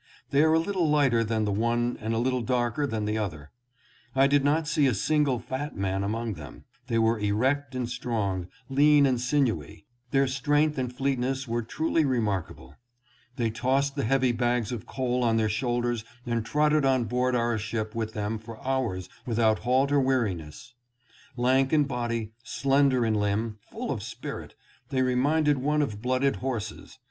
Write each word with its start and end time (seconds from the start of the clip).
They 0.31 0.41
are 0.41 0.53
a 0.53 0.57
little 0.59 0.89
lighter 0.89 1.23
than 1.23 1.45
the 1.45 1.51
one 1.51 1.95
and 2.01 2.15
a 2.15 2.17
little 2.17 2.41
darker 2.41 2.87
than 2.87 3.05
the 3.05 3.19
other. 3.19 3.51
I 4.15 4.25
did 4.25 4.43
not 4.43 4.67
see 4.67 4.87
a 4.87 4.95
single 4.95 5.37
fat 5.37 5.75
man 5.77 6.03
among 6.03 6.33
them. 6.33 6.63
They 6.87 6.97
were 6.97 7.19
erect 7.19 7.75
and 7.75 7.87
strong, 7.87 8.47
lean 8.67 9.05
and 9.05 9.21
sinewy. 9.21 9.85
Their 10.09 10.25
strength 10.25 10.79
and 10.79 10.91
fleetness 10.91 11.47
were 11.47 11.61
truly 11.61 12.03
remarkable. 12.03 12.73
They 13.35 13.51
tossed 13.51 13.95
the 13.95 14.03
heavy 14.03 14.31
bags 14.31 14.71
of 14.71 14.87
coal 14.87 15.23
on 15.23 15.37
their 15.37 15.49
shoulders 15.49 16.03
and 16.25 16.43
trotted 16.43 16.83
on 16.83 17.03
board 17.03 17.35
our 17.35 17.59
ship 17.59 17.93
with 17.93 18.13
them 18.13 18.39
for 18.39 18.59
hours 18.65 19.07
without 19.27 19.59
halt 19.59 19.91
or 19.91 19.99
weariness. 19.99 20.73
Lank 21.37 21.71
in 21.71 21.83
body, 21.83 22.31
slender 22.43 23.05
in 23.05 23.13
limb, 23.13 23.59
full 23.69 23.91
of 23.91 24.01
spirit, 24.01 24.55
they 24.89 25.03
reminded 25.03 25.59
one 25.59 25.83
of 25.83 26.01
blooded 26.01 26.37
horses. 26.37 26.97